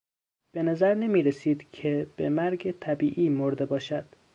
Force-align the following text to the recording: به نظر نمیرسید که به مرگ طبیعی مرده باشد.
به 0.51 0.63
نظر 0.63 0.93
نمیرسید 0.93 1.71
که 1.71 2.07
به 2.15 2.29
مرگ 2.29 2.71
طبیعی 2.79 3.29
مرده 3.29 3.65
باشد. 3.65 4.05